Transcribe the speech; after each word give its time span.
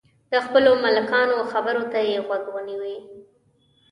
د 0.31 0.33
خپلو 0.45 0.71
ملکانو 0.83 1.37
خبرو 1.51 1.83
ته 1.91 1.99
یې 2.09 2.17
غوږ 2.27 2.45
نیوی. 2.67 2.95